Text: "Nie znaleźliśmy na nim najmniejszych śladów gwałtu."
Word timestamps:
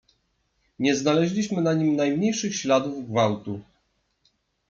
"Nie 0.79 0.95
znaleźliśmy 0.95 1.61
na 1.61 1.73
nim 1.73 1.95
najmniejszych 1.95 2.55
śladów 2.55 3.07
gwałtu." 3.09 3.61